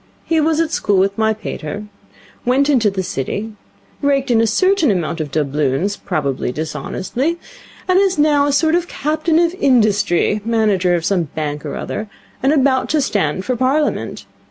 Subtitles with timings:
[0.25, 1.83] He was at school with my pater,
[2.43, 3.53] went into the City,
[4.01, 7.37] raked in a certain amount of doubloons probably dishonestly
[7.87, 12.09] and is now a sort of Captain of Industry, manager of some bank or other,
[12.41, 14.25] and about to stand for Parliament.